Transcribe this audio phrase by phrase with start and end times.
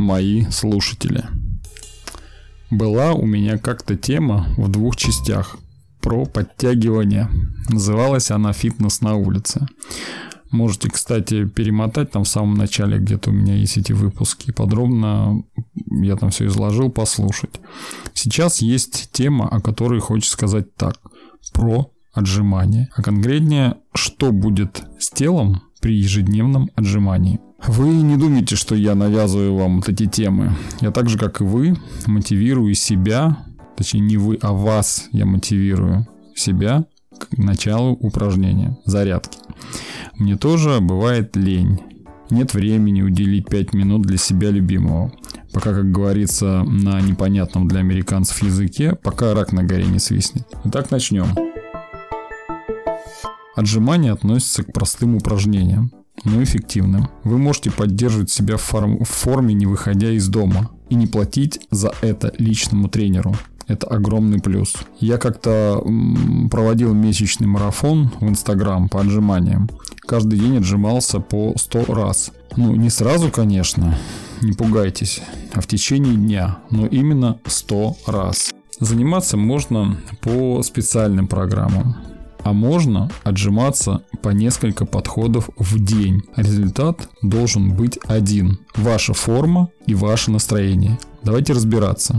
[0.00, 1.26] Мои слушатели.
[2.70, 5.58] Была у меня как-то тема в двух частях
[6.00, 7.28] про подтягивание.
[7.68, 9.68] Называлась она «Фитнес на улице».
[10.50, 14.52] Можете, кстати, перемотать там в самом начале, где-то у меня есть эти выпуски.
[14.52, 15.44] Подробно
[15.90, 17.60] я там все изложил, послушать.
[18.14, 20.98] Сейчас есть тема, о которой хочется сказать так.
[21.52, 22.88] Про отжимание.
[22.96, 27.38] А конкретнее, что будет с телом при ежедневном отжимании.
[27.66, 30.56] Вы не думайте, что я навязываю вам вот эти темы.
[30.80, 33.38] Я так же, как и вы, мотивирую себя,
[33.76, 36.86] точнее не вы, а вас я мотивирую себя
[37.18, 39.38] к началу упражнения, зарядки.
[40.16, 41.80] Мне тоже бывает лень.
[42.30, 45.12] Нет времени уделить 5 минут для себя любимого.
[45.52, 50.46] Пока, как говорится на непонятном для американцев языке, пока рак на горе не свистнет.
[50.64, 51.26] Итак, начнем.
[53.56, 55.90] Отжимания относятся к простым упражнениям,
[56.24, 57.08] но эффективным.
[57.24, 61.60] Вы можете поддерживать себя в, форм- в форме, не выходя из дома, и не платить
[61.70, 63.34] за это личному тренеру.
[63.66, 64.74] Это огромный плюс.
[64.98, 65.80] Я как-то
[66.50, 69.70] проводил месячный марафон в Инстаграм по отжиманиям.
[70.00, 72.32] Каждый день отжимался по 100 раз.
[72.56, 73.96] Ну, не сразу, конечно,
[74.42, 75.22] не пугайтесь,
[75.52, 78.52] а в течение дня, но именно 100 раз.
[78.80, 81.96] Заниматься можно по специальным программам
[82.50, 86.22] а можно отжиматься по несколько подходов в день.
[86.34, 88.58] Результат должен быть один.
[88.74, 90.98] Ваша форма и ваше настроение.
[91.22, 92.18] Давайте разбираться.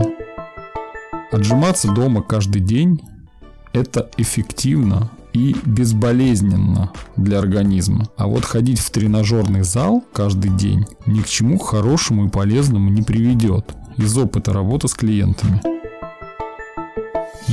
[1.30, 3.02] Отжиматься дома каждый день–
[3.74, 8.08] это эффективно и безболезненно для организма.
[8.16, 13.02] А вот ходить в тренажерный зал каждый день ни к чему хорошему и полезному не
[13.02, 15.71] приведет из опыта работы с клиентами.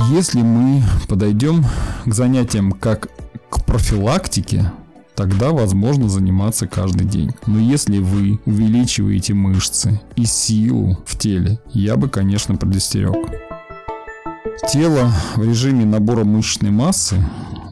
[0.08, 1.64] Если мы подойдем
[2.04, 3.08] к занятиям как
[3.50, 4.72] к профилактике,
[5.14, 7.32] тогда возможно заниматься каждый день.
[7.46, 13.14] Но если вы увеличиваете мышцы и силу в теле, я бы, конечно, предостерег.
[14.72, 17.16] Тело в режиме набора мышечной массы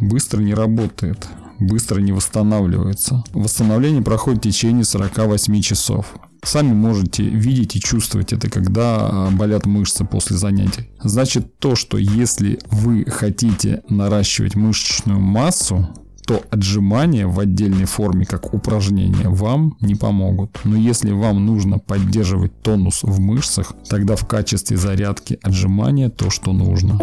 [0.00, 1.26] быстро не работает,
[1.58, 3.24] быстро не восстанавливается.
[3.32, 6.14] Восстановление проходит в течение 48 часов.
[6.48, 10.88] Сами можете видеть и чувствовать это, когда а, болят мышцы после занятий.
[11.02, 15.90] Значит, то, что если вы хотите наращивать мышечную массу,
[16.26, 20.58] то отжимания в отдельной форме, как упражнения, вам не помогут.
[20.64, 26.54] Но если вам нужно поддерживать тонус в мышцах, тогда в качестве зарядки отжимания то, что
[26.54, 26.98] нужно.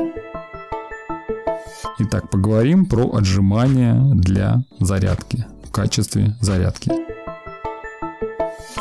[2.00, 7.15] Итак, поговорим про отжимания для зарядки в качестве зарядки.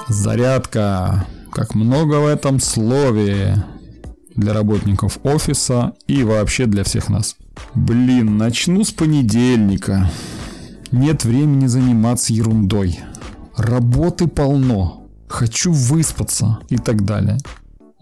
[0.09, 1.27] Зарядка.
[1.53, 3.65] Как много в этом слове
[4.35, 7.37] для работников офиса и вообще для всех нас.
[7.75, 10.11] Блин, начну с понедельника.
[10.91, 13.01] Нет времени заниматься ерундой.
[13.57, 15.07] Работы полно.
[15.29, 17.39] Хочу выспаться и так далее.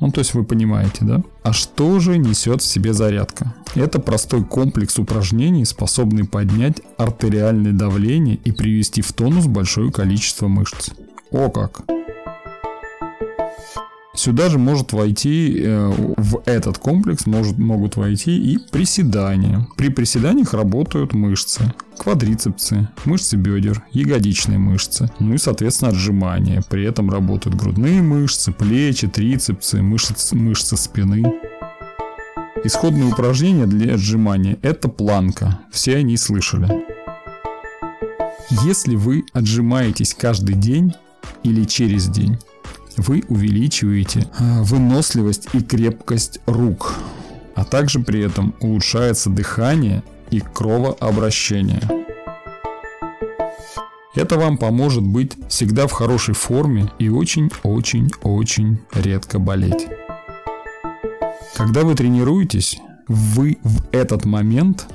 [0.01, 1.23] Ну, то есть вы понимаете, да?
[1.45, 3.55] А что же несет в себе зарядка?
[3.75, 10.91] Это простой комплекс упражнений, способный поднять артериальное давление и привести в тонус большое количество мышц.
[11.33, 11.83] О как!
[14.15, 19.67] Сюда же может войти, э, в этот комплекс может, могут войти и приседания.
[19.77, 26.63] При приседаниях работают мышцы, квадрицепсы, мышцы бедер, ягодичные мышцы, ну и, соответственно, отжимания.
[26.69, 31.25] При этом работают грудные мышцы, плечи, трицепсы, мышцы, мышцы спины.
[32.65, 35.61] Исходные упражнения для отжимания– это планка.
[35.73, 36.69] Все они слышали.
[38.65, 40.93] Если вы отжимаетесь каждый день,
[41.43, 42.39] или через день,
[42.97, 46.95] вы увеличиваете а, выносливость и крепкость рук,
[47.55, 51.83] а также при этом улучшается дыхание и кровообращение.
[54.15, 59.87] Это вам поможет быть всегда в хорошей форме и очень-очень-очень редко болеть.
[61.57, 62.79] Когда вы тренируетесь,
[63.09, 64.87] вы в этот момент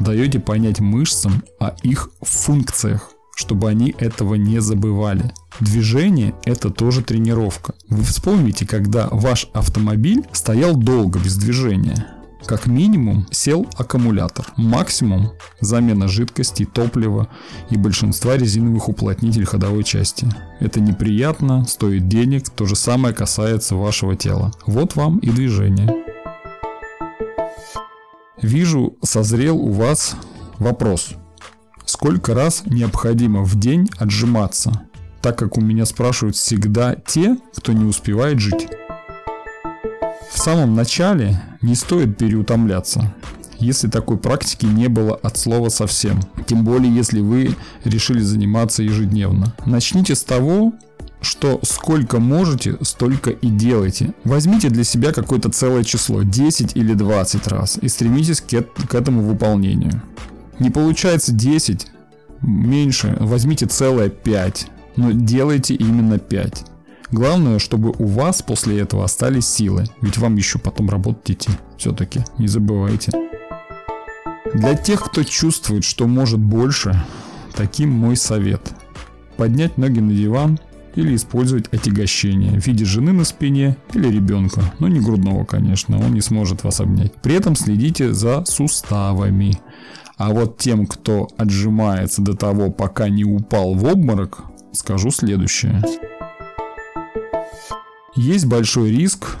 [0.00, 5.32] даете понять мышцам о их функциях чтобы они этого не забывали.
[5.60, 7.74] Движение– это тоже тренировка.
[7.88, 12.06] Вы вспомните, когда ваш автомобиль стоял долго без движения.
[12.46, 14.46] Как минимум сел аккумулятор.
[14.56, 17.28] Максимум замена жидкости, топлива
[17.70, 20.28] и большинства резиновых уплотнителей ходовой части.
[20.60, 24.52] Это неприятно, стоит денег, то же самое касается вашего тела.
[24.66, 26.04] Вот вам и движение.
[28.42, 30.16] Вижу, созрел у вас
[30.58, 31.14] вопрос–
[32.04, 34.82] Сколько раз необходимо в день отжиматься?
[35.22, 38.68] Так как у меня спрашивают всегда те, кто не успевает жить.
[40.30, 43.14] В самом начале не стоит переутомляться,
[43.58, 46.20] если такой практики не было от слова совсем.
[46.46, 49.54] Тем более, если вы решили заниматься ежедневно.
[49.64, 50.74] Начните с того,
[51.22, 54.12] что сколько можете, столько и делайте.
[54.24, 58.48] Возьмите для себя какое-то целое число, 10 или 20 раз, и стремитесь к,
[58.88, 60.02] к этому выполнению.
[60.58, 61.88] Не получается 10,
[62.42, 64.66] меньше, возьмите целое 5,
[64.96, 66.64] но делайте именно 5.
[67.10, 71.50] Главное, чтобы у вас после этого остались силы, ведь вам еще потом работать идти.
[71.76, 73.12] Все-таки не забывайте.
[74.52, 77.04] Для тех, кто чувствует, что может больше,
[77.54, 78.74] таким мой совет.
[79.36, 80.58] Поднять ноги на диван
[80.94, 86.14] или использовать отягощение в виде жены на спине или ребенка, но не грудного, конечно, он
[86.14, 87.14] не сможет вас обнять.
[87.14, 89.58] При этом следите за суставами.
[90.16, 95.82] А вот тем, кто отжимается до того, пока не упал в обморок, скажу следующее.
[98.14, 99.36] Есть большой риск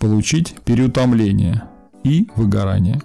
[0.00, 1.64] получить переутомление
[2.02, 3.00] и выгорание.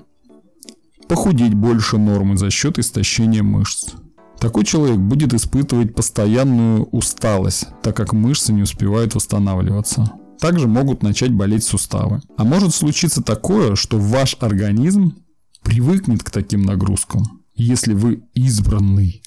[1.07, 3.93] Похудеть больше нормы за счет истощения мышц.
[4.39, 10.11] Такой человек будет испытывать постоянную усталость, так как мышцы не успевают восстанавливаться.
[10.39, 12.21] Также могут начать болеть суставы.
[12.37, 15.15] А может случиться такое, что ваш организм
[15.63, 17.41] привыкнет к таким нагрузкам.
[17.55, 19.23] Если вы избранный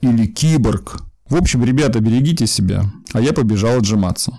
[0.00, 1.02] или киборг.
[1.28, 2.84] В общем, ребята, берегите себя.
[3.12, 4.32] А я побежал отжиматься.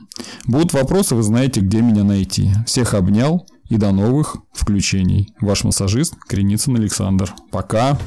[0.45, 2.51] Будут вопросы, вы знаете, где меня найти.
[2.65, 5.33] Всех обнял и до новых включений.
[5.39, 7.33] Ваш массажист Креницын Александр.
[7.51, 7.97] Пока.